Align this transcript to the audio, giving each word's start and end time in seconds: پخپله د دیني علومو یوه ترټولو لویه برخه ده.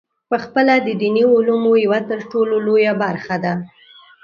پخپله 0.29 0.75
د 0.85 0.89
دیني 1.01 1.23
علومو 1.33 1.71
یوه 1.85 1.99
ترټولو 2.09 2.55
لویه 2.67 2.93
برخه 3.03 3.35
ده. 3.43 3.53